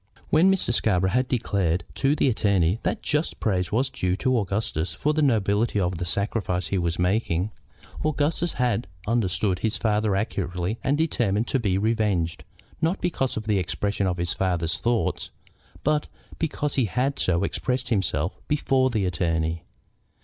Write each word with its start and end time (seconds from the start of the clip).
When 0.31 0.51
Mr. 0.51 0.73
Scarborough 0.73 1.11
had 1.11 1.27
declared 1.27 1.83
to 1.93 2.15
the 2.15 2.27
attorney 2.27 2.79
that 2.81 3.03
just 3.03 3.39
praise 3.39 3.71
was 3.71 3.87
due 3.91 4.15
to 4.15 4.35
Augustus 4.39 4.95
for 4.95 5.13
the 5.13 5.21
nobility 5.21 5.79
of 5.79 5.97
the 5.97 6.05
sacrifice 6.05 6.69
he 6.69 6.79
was 6.79 6.97
making, 6.97 7.51
Augustus 8.03 8.53
had 8.53 8.87
understood 9.05 9.59
his 9.59 9.77
father 9.77 10.15
accurately 10.15 10.79
and 10.83 10.97
determined 10.97 11.47
to 11.49 11.59
be 11.59 11.77
revenged, 11.77 12.43
not 12.81 12.99
because 12.99 13.37
of 13.37 13.43
the 13.45 13.59
expression 13.59 14.07
of 14.07 14.17
his 14.17 14.33
father's 14.33 14.79
thoughts, 14.79 15.29
but 15.83 16.07
because 16.39 16.73
he 16.73 16.85
had 16.85 17.19
so 17.19 17.43
expressed 17.43 17.89
himself 17.89 18.41
before 18.47 18.89
the 18.89 19.05
attorney. 19.05 19.61